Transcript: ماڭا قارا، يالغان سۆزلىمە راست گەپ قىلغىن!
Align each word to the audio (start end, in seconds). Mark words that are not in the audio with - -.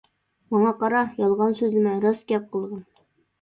ماڭا 0.53 0.71
قارا، 0.83 1.01
يالغان 1.23 1.53
سۆزلىمە 1.59 1.93
راست 2.07 2.27
گەپ 2.33 2.49
قىلغىن! 2.57 2.83